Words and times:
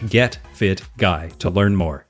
getfitguy 0.00 1.38
to 1.38 1.50
learn 1.50 1.76
more. 1.76 2.06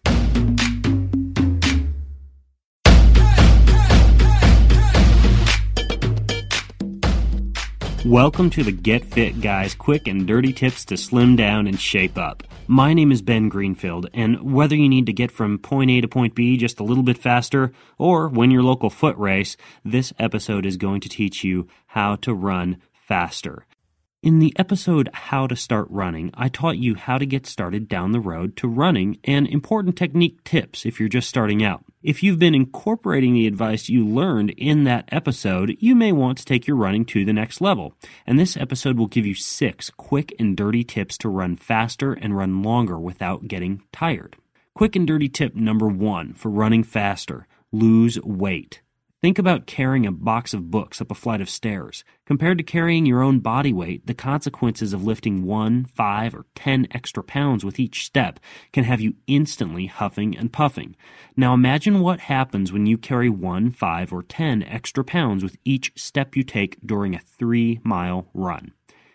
Welcome 8.05 8.51
to 8.51 8.65
the 8.65 8.73
Get 8.73 9.05
Fit 9.05 9.41
Guys 9.41 9.77
quick 9.77 10.09
and 10.09 10.27
dirty 10.27 10.53
tips 10.53 10.85
to 10.87 10.97
slim 10.97 11.37
down 11.37 11.69
and 11.69 11.81
shape 11.81 12.19
up. 12.19 12.43
My 12.67 12.95
name 12.95 13.13
is 13.13 13.23
Ben 13.23 13.49
Greenfield, 13.49 14.09
and 14.13 14.53
whether 14.53 14.75
you 14.75 14.89
need 14.89 15.07
to 15.07 15.13
get 15.13 15.31
from 15.31 15.59
point 15.59 15.89
A 15.91 16.01
to 16.01 16.09
point 16.09 16.35
B 16.35 16.57
just 16.57 16.81
a 16.81 16.85
little 16.85 17.05
bit 17.05 17.17
faster 17.17 17.73
or 17.99 18.27
win 18.27 18.51
your 18.51 18.65
local 18.65 18.91
foot 18.91 19.17
race, 19.17 19.57
this 19.85 20.13
episode 20.19 20.67
is 20.67 20.77
going 20.77 21.01
to 21.03 21.09
teach 21.09 21.45
you 21.45 21.69
how 21.87 22.17
to 22.17 22.35
run 22.35 22.79
faster. 22.93 23.67
In 24.23 24.39
the 24.39 24.55
episode 24.57 25.11
How 25.13 25.49
to 25.49 25.57
Start 25.57 25.89
Running, 25.91 26.31
I 26.35 26.49
taught 26.49 26.79
you 26.79 26.95
how 26.95 27.19
to 27.19 27.27
get 27.27 27.45
started 27.45 27.89
down 27.89 28.13
the 28.13 28.21
road 28.21 28.57
to 28.59 28.69
running 28.69 29.19
and 29.25 29.49
important 29.49 29.97
technique 29.97 30.45
tips 30.45 30.87
if 30.87 31.01
you're 31.01 31.09
just 31.09 31.29
starting 31.29 31.65
out. 31.65 31.83
If 32.05 32.23
you've 32.23 32.39
been 32.39 32.55
incorporating 32.55 33.35
the 33.35 33.49
advice 33.49 33.89
you 33.89 34.07
learned 34.07 34.51
in 34.51 34.85
that 34.85 35.09
episode, 35.11 35.77
you 35.81 35.97
may 35.97 36.13
want 36.13 36.39
to 36.39 36.45
take 36.45 36.69
your 36.69 36.77
running 36.77 37.05
to 37.07 37.25
the 37.25 37.33
next 37.33 37.61
level. 37.61 37.97
And 38.25 38.39
this 38.39 38.57
episode 38.57 38.97
will 38.97 39.09
give 39.09 39.27
you 39.27 39.35
six 39.35 39.91
quick 39.91 40.33
and 40.39 40.57
dirty 40.57 40.85
tips 40.85 41.19
to 41.19 41.29
run 41.29 41.57
faster 41.57 42.13
and 42.13 42.37
run 42.37 42.63
longer 42.63 43.01
without 43.01 43.49
getting 43.49 43.83
tired. 43.91 44.37
Quick 44.73 44.95
and 44.95 45.05
dirty 45.05 45.29
tip 45.29 45.57
number 45.57 45.89
one 45.89 46.33
for 46.35 46.49
running 46.49 46.85
faster 46.85 47.49
lose 47.73 48.21
weight. 48.21 48.83
Think 49.23 49.39
about 49.39 49.67
carrying 49.67 50.05
a 50.05 50.11
box 50.11 50.53
of 50.53 50.73
books 50.73 51.01
up 51.01 51.13
a 51.13 51.15
flight 51.15 51.41
of 51.41 51.49
stairs. 51.49 52.03
Compared 52.27 52.59
to 52.59 52.65
carrying 52.65 53.07
your 53.07 53.23
own 53.23 53.39
body 53.39 53.73
weight, 53.73 54.05
the 54.09 54.15
consequences 54.15 54.93
of 54.93 55.05
lifting 55.05 55.45
one, 55.45 55.85
five, 55.85 56.35
or 56.35 56.47
ten 56.57 56.89
extra 56.91 57.23
pounds 57.23 57.65
with 57.65 57.79
each 57.79 58.05
step 58.05 58.41
can 58.73 58.83
have 58.83 59.01
you 59.01 59.15
instantly 59.29 59.87
huffing 59.87 60.37
and 60.37 60.53
puffing. 60.53 60.97
Now 61.37 61.55
imagine 61.55 62.01
what 62.01 62.19
happens 62.19 62.73
when 62.73 62.87
you 62.87 62.99
carry 62.99 63.31
one, 63.31 63.71
five, 63.71 64.13
or 64.13 64.25
ten 64.25 64.65
extra 64.65 65.05
pounds 65.05 65.45
with 65.45 65.57
each 65.65 65.93
step 65.95 66.35
you 66.35 66.43
take 66.43 66.85
during 66.85 67.15
a 67.15 67.21
three 67.21 67.79
mile 67.85 68.29
run. 68.35 68.73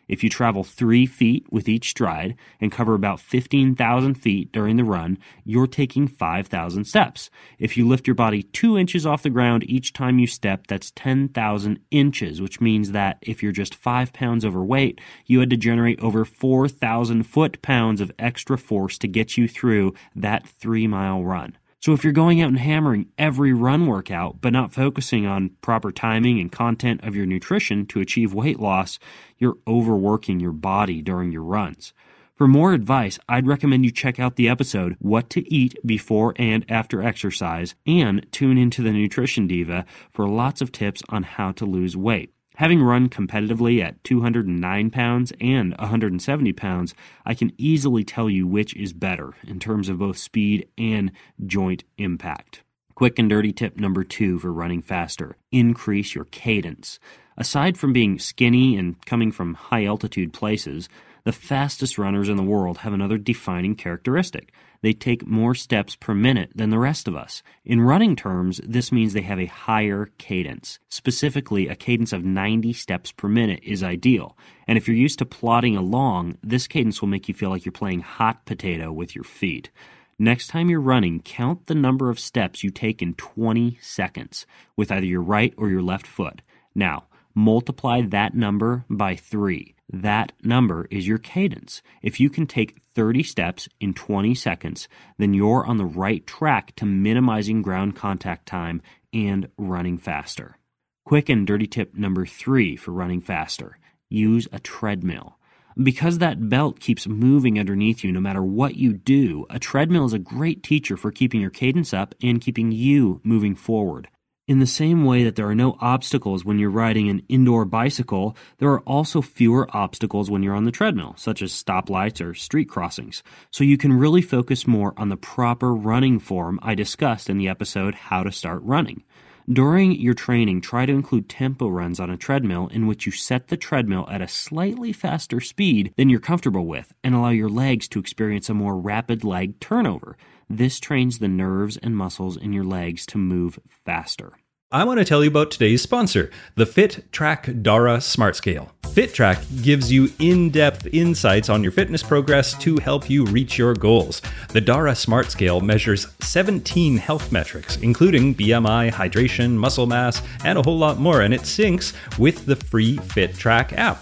If 0.07 0.23
you 0.23 0.29
travel 0.29 0.63
three 0.63 1.05
feet 1.05 1.45
with 1.51 1.67
each 1.67 1.89
stride 1.89 2.35
and 2.61 2.71
cover 2.71 2.93
about 2.93 3.19
15,000 3.19 4.15
feet 4.15 4.51
during 4.51 4.77
the 4.77 4.83
run, 4.83 5.17
you're 5.43 5.67
taking 5.67 6.07
5,000 6.07 6.85
steps. 6.85 7.29
If 7.59 7.75
you 7.75 7.87
lift 7.87 8.07
your 8.07 8.15
body 8.15 8.43
two 8.43 8.77
inches 8.77 9.05
off 9.05 9.23
the 9.23 9.29
ground 9.29 9.69
each 9.69 9.93
time 9.93 10.19
you 10.19 10.27
step, 10.27 10.67
that's 10.67 10.91
10,000 10.91 11.79
inches, 11.91 12.41
which 12.41 12.61
means 12.61 12.91
that 12.91 13.17
if 13.21 13.43
you're 13.43 13.51
just 13.51 13.75
five 13.75 14.13
pounds 14.13 14.45
overweight, 14.45 15.01
you 15.25 15.39
had 15.39 15.49
to 15.49 15.57
generate 15.57 15.99
over 15.99 16.23
4,000 16.23 17.23
foot 17.23 17.61
pounds 17.61 17.99
of 17.99 18.11
extra 18.17 18.57
force 18.57 18.97
to 18.99 19.07
get 19.07 19.37
you 19.37 19.47
through 19.47 19.93
that 20.15 20.47
three 20.47 20.87
mile 20.87 21.23
run. 21.23 21.57
So 21.79 21.93
if 21.93 22.03
you're 22.03 22.13
going 22.13 22.41
out 22.41 22.49
and 22.49 22.59
hammering 22.59 23.07
every 23.17 23.53
run 23.53 23.85
workout, 23.85 24.41
but 24.41 24.51
not 24.51 24.73
focusing 24.73 25.25
on 25.27 25.51
proper 25.61 25.91
timing 25.91 26.39
and 26.39 26.51
content 26.51 27.03
of 27.03 27.15
your 27.15 27.25
nutrition 27.27 27.85
to 27.87 28.01
achieve 28.01 28.33
weight 28.33 28.59
loss, 28.59 28.97
you're 29.37 29.57
overworking 29.67 30.39
your 30.39 30.51
body 30.51 31.01
during 31.01 31.31
your 31.31 31.43
runs. 31.43 31.93
For 32.35 32.47
more 32.47 32.73
advice, 32.73 33.17
I'd 33.27 33.47
recommend 33.47 33.83
you 33.83 33.91
check 33.91 34.19
out 34.19 34.35
the 34.35 34.49
episode 34.49 34.95
What 34.99 35.29
to 35.31 35.51
Eat 35.51 35.75
Before 35.85 36.33
and 36.35 36.65
After 36.69 37.01
Exercise 37.01 37.73
and 37.85 38.25
tune 38.31 38.57
into 38.57 38.83
the 38.83 38.91
Nutrition 38.91 39.47
Diva 39.47 39.85
for 40.11 40.27
lots 40.27 40.61
of 40.61 40.71
tips 40.71 41.01
on 41.09 41.23
how 41.23 41.51
to 41.53 41.65
lose 41.65 41.97
weight. 41.97 42.33
Having 42.57 42.81
run 42.81 43.07
competitively 43.07 43.83
at 43.83 44.03
209 44.03 44.89
pounds 44.89 45.31
and 45.39 45.75
170 45.77 46.53
pounds, 46.53 46.95
I 47.23 47.35
can 47.35 47.51
easily 47.59 48.03
tell 48.03 48.31
you 48.31 48.47
which 48.47 48.75
is 48.75 48.93
better 48.93 49.35
in 49.47 49.59
terms 49.59 49.89
of 49.89 49.99
both 49.99 50.17
speed 50.17 50.67
and 50.75 51.11
joint 51.45 51.83
impact. 51.99 52.63
Quick 52.95 53.19
and 53.19 53.29
dirty 53.29 53.53
tip 53.53 53.77
number 53.77 54.03
two 54.03 54.39
for 54.39 54.51
running 54.51 54.81
faster 54.81 55.37
increase 55.51 56.15
your 56.15 56.25
cadence. 56.25 56.97
Aside 57.37 57.77
from 57.77 57.93
being 57.93 58.17
skinny 58.17 58.75
and 58.75 58.99
coming 59.05 59.31
from 59.31 59.53
high 59.53 59.85
altitude 59.85 60.33
places, 60.33 60.89
the 61.27 61.33
fastest 61.33 61.97
runners 61.97 62.29
in 62.29 62.37
the 62.37 62.41
world 62.41 62.77
have 62.77 62.93
another 62.93 63.17
defining 63.17 63.75
characteristic. 63.75 64.53
They 64.81 64.93
take 64.93 65.27
more 65.27 65.53
steps 65.53 65.93
per 65.93 66.13
minute 66.13 66.51
than 66.55 66.69
the 66.69 66.79
rest 66.79 67.05
of 67.05 67.17
us. 67.17 67.43
In 67.65 67.81
running 67.81 68.15
terms, 68.15 68.61
this 68.63 68.93
means 68.93 69.11
they 69.11 69.23
have 69.23 69.37
a 69.37 69.47
higher 69.47 70.09
cadence. 70.19 70.79
Specifically, 70.87 71.67
a 71.67 71.75
cadence 71.75 72.13
of 72.13 72.23
90 72.23 72.71
steps 72.71 73.11
per 73.11 73.27
minute 73.27 73.59
is 73.61 73.83
ideal. 73.83 74.37
And 74.69 74.77
if 74.77 74.87
you're 74.87 74.95
used 74.95 75.19
to 75.19 75.25
plodding 75.25 75.75
along, 75.75 76.37
this 76.41 76.65
cadence 76.65 77.01
will 77.01 77.09
make 77.09 77.27
you 77.27 77.33
feel 77.33 77.49
like 77.49 77.65
you're 77.65 77.73
playing 77.73 78.03
hot 78.03 78.45
potato 78.45 78.93
with 78.93 79.13
your 79.13 79.25
feet. 79.25 79.69
Next 80.17 80.47
time 80.47 80.69
you're 80.69 80.79
running, 80.79 81.19
count 81.19 81.65
the 81.65 81.75
number 81.75 82.09
of 82.09 82.21
steps 82.21 82.63
you 82.63 82.69
take 82.69 83.01
in 83.01 83.15
20 83.15 83.77
seconds 83.81 84.45
with 84.77 84.93
either 84.93 85.05
your 85.05 85.23
right 85.23 85.53
or 85.57 85.67
your 85.67 85.81
left 85.81 86.07
foot. 86.07 86.41
Now, 86.73 87.07
multiply 87.35 87.99
that 87.99 88.33
number 88.33 88.85
by 88.89 89.17
three. 89.17 89.73
That 89.89 90.33
number 90.43 90.87
is 90.91 91.07
your 91.07 91.17
cadence. 91.17 91.81
If 92.01 92.19
you 92.19 92.29
can 92.29 92.45
take 92.45 92.81
30 92.93 93.23
steps 93.23 93.69
in 93.79 93.93
20 93.93 94.35
seconds, 94.35 94.89
then 95.17 95.33
you're 95.33 95.65
on 95.65 95.77
the 95.77 95.85
right 95.85 96.25
track 96.27 96.75
to 96.75 96.85
minimizing 96.85 97.61
ground 97.61 97.95
contact 97.95 98.47
time 98.47 98.81
and 99.13 99.47
running 99.57 99.97
faster. 99.97 100.57
Quick 101.05 101.29
and 101.29 101.47
dirty 101.47 101.67
tip 101.67 101.95
number 101.95 102.25
three 102.25 102.75
for 102.75 102.91
running 102.91 103.21
faster 103.21 103.77
use 104.09 104.47
a 104.51 104.59
treadmill. 104.59 105.37
Because 105.81 106.17
that 106.17 106.49
belt 106.49 106.79
keeps 106.79 107.07
moving 107.07 107.59
underneath 107.59 108.03
you 108.03 108.11
no 108.11 108.19
matter 108.19 108.43
what 108.43 108.75
you 108.75 108.93
do, 108.93 109.45
a 109.49 109.59
treadmill 109.59 110.05
is 110.05 110.13
a 110.13 110.19
great 110.19 110.63
teacher 110.63 110.97
for 110.97 111.11
keeping 111.11 111.39
your 111.39 111.51
cadence 111.51 111.93
up 111.93 112.15
and 112.21 112.41
keeping 112.41 112.71
you 112.71 113.21
moving 113.23 113.55
forward. 113.55 114.09
In 114.47 114.59
the 114.59 114.65
same 114.65 115.03
way 115.03 115.25
that 115.25 115.35
there 115.35 115.49
are 115.49 115.55
no 115.55 115.75
obstacles 115.81 116.45
when 116.45 116.57
you're 116.57 116.69
riding 116.69 117.09
an 117.09 117.21
indoor 117.27 117.65
bicycle, 117.65 118.37
there 118.59 118.69
are 118.69 118.79
also 118.83 119.21
fewer 119.21 119.67
obstacles 119.75 120.31
when 120.31 120.41
you're 120.41 120.55
on 120.55 120.63
the 120.63 120.71
treadmill, 120.71 121.15
such 121.17 121.41
as 121.41 121.51
stoplights 121.51 122.25
or 122.25 122.33
street 122.33 122.69
crossings. 122.69 123.23
So 123.51 123.65
you 123.65 123.77
can 123.77 123.91
really 123.91 124.21
focus 124.21 124.65
more 124.65 124.93
on 124.95 125.09
the 125.09 125.17
proper 125.17 125.75
running 125.75 126.17
form 126.17 126.61
I 126.63 126.75
discussed 126.75 127.29
in 127.29 127.37
the 127.37 127.49
episode 127.49 127.93
How 127.93 128.23
to 128.23 128.31
Start 128.31 128.61
Running. 128.63 129.03
During 129.49 129.91
your 129.93 130.13
training, 130.13 130.61
try 130.61 130.85
to 130.85 130.93
include 130.93 131.27
tempo 131.27 131.67
runs 131.67 131.99
on 131.99 132.09
a 132.09 132.15
treadmill 132.15 132.67
in 132.67 132.87
which 132.87 133.05
you 133.05 133.11
set 133.11 133.49
the 133.49 133.57
treadmill 133.57 134.07
at 134.09 134.21
a 134.21 134.29
slightly 134.29 134.93
faster 134.93 135.41
speed 135.41 135.93
than 135.97 136.09
you're 136.09 136.21
comfortable 136.21 136.65
with 136.65 136.93
and 137.03 137.13
allow 137.13 137.29
your 137.29 137.49
legs 137.49 137.89
to 137.89 137.99
experience 137.99 138.49
a 138.49 138.53
more 138.53 138.77
rapid 138.77 139.25
leg 139.25 139.59
turnover. 139.59 140.15
This 140.49 140.79
trains 140.79 141.19
the 141.19 141.27
nerves 141.27 141.75
and 141.75 141.97
muscles 141.97 142.37
in 142.37 142.53
your 142.53 142.63
legs 142.63 143.05
to 143.07 143.17
move 143.17 143.59
faster. 143.67 144.37
I 144.71 144.85
want 144.85 144.99
to 144.99 145.05
tell 145.05 145.21
you 145.21 145.29
about 145.29 145.51
today's 145.51 145.81
sponsor, 145.81 146.31
the 146.55 146.65
FitTrack 146.65 147.63
Dara 147.63 147.99
Smart 147.99 148.37
Scale. 148.37 148.71
FitTrack 148.83 149.61
gives 149.61 149.91
you 149.91 150.09
in 150.19 150.49
depth 150.49 150.87
insights 150.93 151.49
on 151.49 151.63
your 151.63 151.73
fitness 151.73 152.01
progress 152.01 152.53
to 152.59 152.77
help 152.77 153.09
you 153.09 153.25
reach 153.25 153.57
your 153.57 153.73
goals. 153.73 154.21
The 154.49 154.61
Dara 154.61 154.95
Smart 154.95 155.31
Scale 155.31 155.59
measures 155.59 156.07
17 156.21 156.95
health 156.95 157.31
metrics, 157.31 157.75
including 157.77 158.33
BMI, 158.33 158.91
hydration, 158.91 159.51
muscle 159.51 159.85
mass, 159.85 160.21
and 160.45 160.57
a 160.57 160.63
whole 160.63 160.77
lot 160.77 160.97
more, 160.97 161.21
and 161.21 161.33
it 161.33 161.41
syncs 161.41 161.93
with 162.17 162.45
the 162.45 162.55
free 162.55 162.95
FitTrack 162.97 163.73
app. 163.73 164.01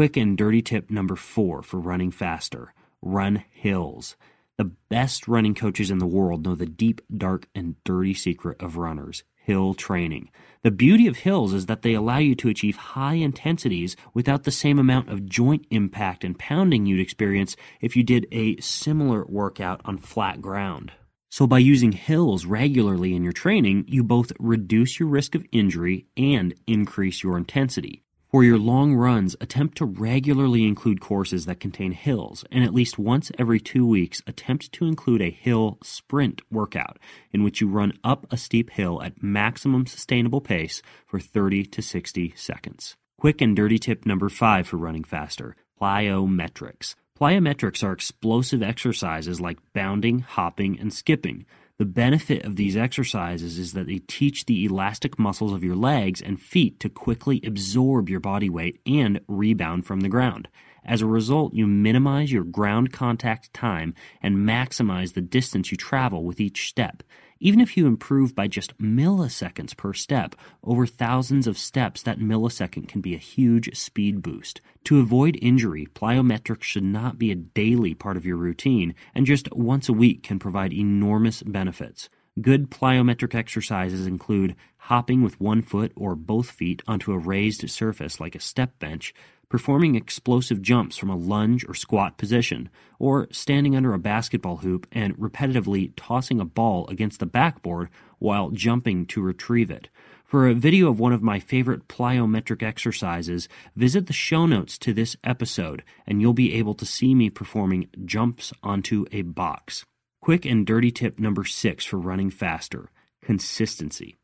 Quick 0.00 0.16
and 0.16 0.38
dirty 0.38 0.62
tip 0.62 0.90
number 0.90 1.14
four 1.14 1.62
for 1.62 1.78
running 1.78 2.10
faster 2.10 2.72
run 3.02 3.44
hills. 3.50 4.16
The 4.56 4.72
best 4.88 5.28
running 5.28 5.54
coaches 5.54 5.90
in 5.90 5.98
the 5.98 6.06
world 6.06 6.42
know 6.42 6.54
the 6.54 6.64
deep, 6.64 7.02
dark, 7.14 7.48
and 7.54 7.74
dirty 7.84 8.14
secret 8.14 8.62
of 8.62 8.78
runners 8.78 9.24
hill 9.34 9.74
training. 9.74 10.30
The 10.62 10.70
beauty 10.70 11.06
of 11.06 11.18
hills 11.18 11.52
is 11.52 11.66
that 11.66 11.82
they 11.82 11.92
allow 11.92 12.16
you 12.16 12.34
to 12.36 12.48
achieve 12.48 12.76
high 12.76 13.16
intensities 13.16 13.94
without 14.14 14.44
the 14.44 14.50
same 14.50 14.78
amount 14.78 15.10
of 15.10 15.26
joint 15.26 15.66
impact 15.70 16.24
and 16.24 16.38
pounding 16.38 16.86
you'd 16.86 16.98
experience 16.98 17.54
if 17.82 17.94
you 17.94 18.02
did 18.02 18.26
a 18.32 18.58
similar 18.58 19.26
workout 19.26 19.82
on 19.84 19.98
flat 19.98 20.40
ground. 20.40 20.92
So, 21.28 21.46
by 21.46 21.58
using 21.58 21.92
hills 21.92 22.46
regularly 22.46 23.14
in 23.14 23.22
your 23.22 23.34
training, 23.34 23.84
you 23.86 24.02
both 24.02 24.32
reduce 24.38 24.98
your 24.98 25.10
risk 25.10 25.34
of 25.34 25.44
injury 25.52 26.06
and 26.16 26.54
increase 26.66 27.22
your 27.22 27.36
intensity. 27.36 28.02
For 28.30 28.44
your 28.44 28.58
long 28.58 28.94
runs, 28.94 29.34
attempt 29.40 29.76
to 29.78 29.84
regularly 29.84 30.64
include 30.64 31.00
courses 31.00 31.46
that 31.46 31.58
contain 31.58 31.90
hills, 31.90 32.44
and 32.52 32.62
at 32.62 32.72
least 32.72 32.96
once 32.96 33.32
every 33.36 33.58
two 33.58 33.84
weeks, 33.84 34.22
attempt 34.24 34.70
to 34.74 34.86
include 34.86 35.20
a 35.20 35.32
hill 35.32 35.78
sprint 35.82 36.40
workout 36.48 37.00
in 37.32 37.42
which 37.42 37.60
you 37.60 37.66
run 37.66 37.92
up 38.04 38.32
a 38.32 38.36
steep 38.36 38.70
hill 38.70 39.02
at 39.02 39.20
maximum 39.20 39.84
sustainable 39.84 40.40
pace 40.40 40.80
for 41.08 41.18
30 41.18 41.64
to 41.64 41.82
60 41.82 42.32
seconds. 42.36 42.96
Quick 43.18 43.40
and 43.40 43.56
dirty 43.56 43.80
tip 43.80 44.06
number 44.06 44.28
five 44.28 44.68
for 44.68 44.76
running 44.76 45.02
faster 45.02 45.56
plyometrics. 45.82 46.94
Plyometrics 47.20 47.82
are 47.82 47.92
explosive 47.92 48.62
exercises 48.62 49.40
like 49.40 49.58
bounding, 49.72 50.20
hopping, 50.20 50.78
and 50.78 50.92
skipping. 50.94 51.46
The 51.80 51.86
benefit 51.86 52.44
of 52.44 52.56
these 52.56 52.76
exercises 52.76 53.58
is 53.58 53.72
that 53.72 53.86
they 53.86 54.00
teach 54.00 54.44
the 54.44 54.66
elastic 54.66 55.18
muscles 55.18 55.54
of 55.54 55.64
your 55.64 55.74
legs 55.74 56.20
and 56.20 56.38
feet 56.38 56.78
to 56.80 56.90
quickly 56.90 57.40
absorb 57.42 58.10
your 58.10 58.20
body 58.20 58.50
weight 58.50 58.82
and 58.84 59.18
rebound 59.26 59.86
from 59.86 60.00
the 60.00 60.10
ground. 60.10 60.48
As 60.84 61.00
a 61.00 61.06
result, 61.06 61.54
you 61.54 61.66
minimize 61.66 62.30
your 62.30 62.44
ground 62.44 62.92
contact 62.92 63.54
time 63.54 63.94
and 64.22 64.46
maximize 64.46 65.14
the 65.14 65.22
distance 65.22 65.70
you 65.70 65.78
travel 65.78 66.22
with 66.22 66.38
each 66.38 66.68
step. 66.68 67.02
Even 67.42 67.58
if 67.58 67.74
you 67.74 67.86
improve 67.86 68.34
by 68.34 68.46
just 68.46 68.76
milliseconds 68.76 69.74
per 69.74 69.94
step, 69.94 70.36
over 70.62 70.86
thousands 70.86 71.46
of 71.46 71.56
steps, 71.56 72.02
that 72.02 72.18
millisecond 72.18 72.86
can 72.86 73.00
be 73.00 73.14
a 73.14 73.18
huge 73.18 73.74
speed 73.74 74.20
boost. 74.20 74.60
To 74.84 75.00
avoid 75.00 75.38
injury, 75.40 75.86
plyometrics 75.94 76.64
should 76.64 76.84
not 76.84 77.18
be 77.18 77.30
a 77.30 77.36
daily 77.36 77.94
part 77.94 78.18
of 78.18 78.26
your 78.26 78.36
routine, 78.36 78.94
and 79.14 79.24
just 79.24 79.50
once 79.52 79.88
a 79.88 79.94
week 79.94 80.22
can 80.22 80.38
provide 80.38 80.74
enormous 80.74 81.42
benefits. 81.42 82.10
Good 82.40 82.70
plyometric 82.70 83.34
exercises 83.34 84.06
include 84.06 84.54
hopping 84.76 85.22
with 85.22 85.40
one 85.40 85.62
foot 85.62 85.92
or 85.96 86.14
both 86.14 86.48
feet 86.50 86.80
onto 86.86 87.12
a 87.12 87.18
raised 87.18 87.68
surface 87.68 88.20
like 88.20 88.36
a 88.36 88.40
step 88.40 88.78
bench, 88.78 89.12
performing 89.48 89.96
explosive 89.96 90.62
jumps 90.62 90.96
from 90.96 91.10
a 91.10 91.16
lunge 91.16 91.68
or 91.68 91.74
squat 91.74 92.16
position, 92.16 92.70
or 93.00 93.26
standing 93.32 93.74
under 93.74 93.92
a 93.92 93.98
basketball 93.98 94.58
hoop 94.58 94.86
and 94.92 95.16
repetitively 95.18 95.92
tossing 95.96 96.40
a 96.40 96.44
ball 96.44 96.86
against 96.86 97.18
the 97.18 97.26
backboard 97.26 97.88
while 98.20 98.50
jumping 98.50 99.06
to 99.06 99.20
retrieve 99.20 99.70
it. 99.70 99.88
For 100.24 100.46
a 100.46 100.54
video 100.54 100.88
of 100.88 101.00
one 101.00 101.12
of 101.12 101.24
my 101.24 101.40
favorite 101.40 101.88
plyometric 101.88 102.62
exercises, 102.62 103.48
visit 103.74 104.06
the 104.06 104.12
show 104.12 104.46
notes 104.46 104.78
to 104.78 104.94
this 104.94 105.16
episode 105.24 105.82
and 106.06 106.20
you'll 106.20 106.32
be 106.32 106.54
able 106.54 106.74
to 106.74 106.86
see 106.86 107.12
me 107.14 107.28
performing 107.28 107.88
jumps 108.04 108.52
onto 108.62 109.04
a 109.10 109.22
box. 109.22 109.84
Quick 110.22 110.44
and 110.44 110.66
dirty 110.66 110.90
tip 110.90 111.18
number 111.18 111.44
six 111.44 111.86
for 111.86 111.96
running 111.96 112.28
faster 112.28 112.90
consistency. 113.22 114.16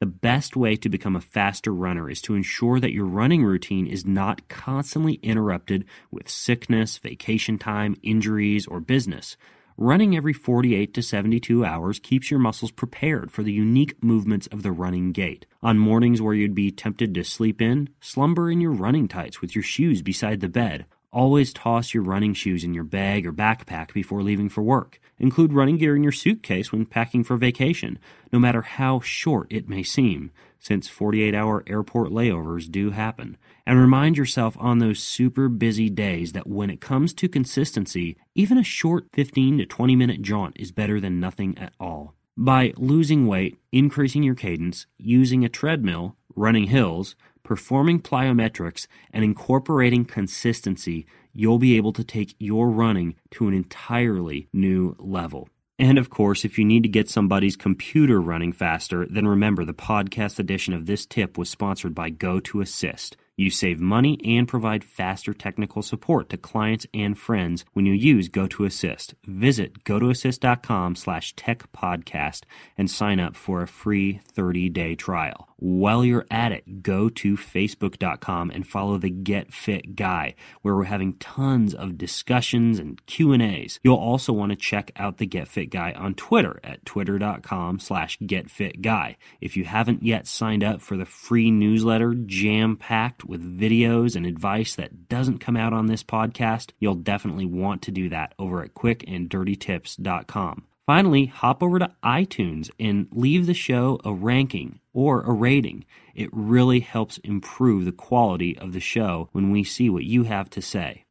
The 0.00 0.06
best 0.06 0.56
way 0.56 0.74
to 0.74 0.88
become 0.88 1.14
a 1.14 1.20
faster 1.20 1.72
runner 1.72 2.10
is 2.10 2.20
to 2.22 2.34
ensure 2.34 2.80
that 2.80 2.92
your 2.92 3.04
running 3.04 3.44
routine 3.44 3.86
is 3.86 4.04
not 4.04 4.48
constantly 4.48 5.14
interrupted 5.22 5.84
with 6.10 6.28
sickness, 6.28 6.98
vacation 6.98 7.56
time, 7.56 7.94
injuries, 8.02 8.66
or 8.66 8.80
business. 8.80 9.36
Running 9.76 10.16
every 10.16 10.32
48 10.32 10.92
to 10.92 11.02
72 11.02 11.64
hours 11.64 12.00
keeps 12.00 12.32
your 12.32 12.40
muscles 12.40 12.72
prepared 12.72 13.30
for 13.30 13.44
the 13.44 13.52
unique 13.52 14.02
movements 14.02 14.48
of 14.48 14.64
the 14.64 14.72
running 14.72 15.12
gait. 15.12 15.46
On 15.62 15.78
mornings 15.78 16.20
where 16.20 16.34
you'd 16.34 16.56
be 16.56 16.72
tempted 16.72 17.14
to 17.14 17.22
sleep 17.22 17.62
in, 17.62 17.90
slumber 18.00 18.50
in 18.50 18.60
your 18.60 18.72
running 18.72 19.06
tights 19.06 19.40
with 19.40 19.54
your 19.54 19.64
shoes 19.64 20.02
beside 20.02 20.40
the 20.40 20.48
bed. 20.48 20.86
Always 21.14 21.52
toss 21.52 21.94
your 21.94 22.02
running 22.02 22.34
shoes 22.34 22.64
in 22.64 22.74
your 22.74 22.82
bag 22.82 23.24
or 23.24 23.32
backpack 23.32 23.92
before 23.92 24.20
leaving 24.20 24.48
for 24.48 24.62
work. 24.62 24.98
Include 25.20 25.52
running 25.52 25.76
gear 25.76 25.94
in 25.94 26.02
your 26.02 26.10
suitcase 26.10 26.72
when 26.72 26.86
packing 26.86 27.22
for 27.22 27.36
vacation, 27.36 28.00
no 28.32 28.40
matter 28.40 28.62
how 28.62 28.98
short 28.98 29.46
it 29.48 29.68
may 29.68 29.84
seem, 29.84 30.32
since 30.58 30.88
48 30.88 31.32
hour 31.32 31.62
airport 31.68 32.10
layovers 32.10 32.68
do 32.68 32.90
happen. 32.90 33.36
And 33.64 33.78
remind 33.78 34.18
yourself 34.18 34.56
on 34.58 34.80
those 34.80 34.98
super 34.98 35.48
busy 35.48 35.88
days 35.88 36.32
that 36.32 36.48
when 36.48 36.68
it 36.68 36.80
comes 36.80 37.14
to 37.14 37.28
consistency, 37.28 38.16
even 38.34 38.58
a 38.58 38.64
short 38.64 39.06
15 39.12 39.58
to 39.58 39.66
20 39.66 39.94
minute 39.94 40.20
jaunt 40.20 40.56
is 40.58 40.72
better 40.72 40.98
than 40.98 41.20
nothing 41.20 41.56
at 41.56 41.74
all. 41.78 42.14
By 42.36 42.72
losing 42.76 43.28
weight, 43.28 43.56
increasing 43.70 44.24
your 44.24 44.34
cadence, 44.34 44.86
using 44.98 45.44
a 45.44 45.48
treadmill, 45.48 46.16
running 46.34 46.66
hills, 46.66 47.14
performing 47.44 48.00
plyometrics, 48.00 48.88
and 49.12 49.22
incorporating 49.22 50.04
consistency, 50.04 51.06
you'll 51.32 51.58
be 51.58 51.76
able 51.76 51.92
to 51.92 52.02
take 52.02 52.34
your 52.40 52.70
running 52.70 53.14
to 53.30 53.46
an 53.46 53.54
entirely 53.54 54.48
new 54.52 54.96
level. 54.98 55.48
And 55.78 55.98
of 55.98 56.08
course, 56.08 56.44
if 56.44 56.58
you 56.58 56.64
need 56.64 56.84
to 56.84 56.88
get 56.88 57.08
somebody's 57.08 57.56
computer 57.56 58.20
running 58.20 58.52
faster, 58.52 59.06
then 59.10 59.26
remember 59.26 59.64
the 59.64 59.74
podcast 59.74 60.38
edition 60.38 60.72
of 60.72 60.86
this 60.86 61.04
tip 61.04 61.36
was 61.36 61.50
sponsored 61.50 61.94
by 61.94 62.10
GoToAssist. 62.10 63.14
You 63.36 63.50
save 63.50 63.80
money 63.80 64.20
and 64.24 64.46
provide 64.46 64.84
faster 64.84 65.34
technical 65.34 65.82
support 65.82 66.28
to 66.28 66.36
clients 66.36 66.86
and 66.94 67.18
friends 67.18 67.64
when 67.72 67.84
you 67.84 67.92
use 67.92 68.28
GoToAssist. 68.28 69.14
Visit 69.26 69.82
gotoassist.com 69.84 70.94
slash 70.94 71.34
techpodcast 71.34 72.42
and 72.78 72.88
sign 72.88 73.18
up 73.18 73.34
for 73.34 73.62
a 73.62 73.68
free 73.68 74.20
30-day 74.36 74.94
trial. 74.94 75.48
While 75.56 76.04
you're 76.04 76.26
at 76.30 76.52
it, 76.52 76.82
go 76.82 77.08
to 77.08 77.36
facebook.com 77.36 78.50
and 78.50 78.66
follow 78.66 78.98
the 78.98 79.08
Get 79.08 79.52
Fit 79.52 79.96
Guy, 79.96 80.34
where 80.62 80.76
we're 80.76 80.84
having 80.84 81.14
tons 81.14 81.74
of 81.74 81.96
discussions 81.96 82.78
and 82.78 83.04
Q&As. 83.06 83.80
You'll 83.82 83.96
also 83.96 84.32
want 84.32 84.50
to 84.50 84.56
check 84.56 84.92
out 84.96 85.16
the 85.16 85.26
Get 85.26 85.48
Fit 85.48 85.70
Guy 85.70 85.92
on 85.92 86.14
Twitter 86.14 86.60
at 86.62 86.84
twitter.com 86.84 87.78
slash 87.78 88.18
getfitguy. 88.18 89.16
If 89.40 89.56
you 89.56 89.64
haven't 89.64 90.02
yet 90.02 90.26
signed 90.26 90.62
up 90.62 90.82
for 90.82 90.96
the 90.96 91.06
free 91.06 91.50
newsletter 91.50 92.14
jam-packed 92.14 93.23
with 93.28 93.60
videos 93.60 94.16
and 94.16 94.26
advice 94.26 94.74
that 94.74 95.08
doesn't 95.08 95.38
come 95.38 95.56
out 95.56 95.72
on 95.72 95.86
this 95.86 96.02
podcast, 96.02 96.70
you'll 96.78 96.94
definitely 96.94 97.46
want 97.46 97.82
to 97.82 97.90
do 97.90 98.08
that 98.08 98.34
over 98.38 98.62
at 98.62 98.74
quickanddirtytips.com. 98.74 100.64
Finally, 100.86 101.26
hop 101.26 101.62
over 101.62 101.78
to 101.78 101.90
iTunes 102.04 102.70
and 102.78 103.08
leave 103.10 103.46
the 103.46 103.54
show 103.54 103.98
a 104.04 104.12
ranking 104.12 104.80
or 104.92 105.22
a 105.22 105.32
rating. 105.32 105.84
It 106.14 106.28
really 106.32 106.80
helps 106.80 107.18
improve 107.18 107.84
the 107.84 107.92
quality 107.92 108.56
of 108.58 108.72
the 108.72 108.80
show 108.80 109.28
when 109.32 109.50
we 109.50 109.64
see 109.64 109.88
what 109.88 110.04
you 110.04 110.24
have 110.24 110.50
to 110.50 110.60
say. 110.60 111.03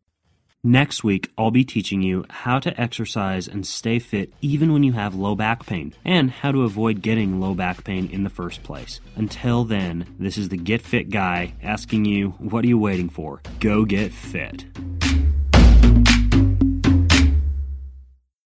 Next 0.65 1.03
week, 1.03 1.29
I'll 1.37 1.51
be 1.51 1.65
teaching 1.65 2.01
you 2.01 2.23
how 2.29 2.57
to 2.59 2.79
exercise 2.79 3.49
and 3.49 3.67
stay 3.67 3.99
fit 3.99 4.31
even 4.39 4.71
when 4.71 4.81
you 4.81 4.93
have 4.93 5.13
low 5.13 5.35
back 5.35 5.65
pain, 5.65 5.93
and 6.05 6.31
how 6.31 6.53
to 6.53 6.63
avoid 6.63 7.01
getting 7.01 7.41
low 7.41 7.53
back 7.53 7.83
pain 7.83 8.09
in 8.09 8.23
the 8.23 8.29
first 8.29 8.63
place. 8.63 9.01
Until 9.17 9.65
then, 9.65 10.15
this 10.17 10.37
is 10.37 10.47
the 10.47 10.55
Get 10.55 10.81
Fit 10.81 11.09
Guy 11.09 11.53
asking 11.61 12.05
you, 12.05 12.29
what 12.39 12.63
are 12.63 12.69
you 12.69 12.77
waiting 12.77 13.09
for? 13.09 13.41
Go 13.59 13.83
get 13.83 14.13
fit. 14.13 14.63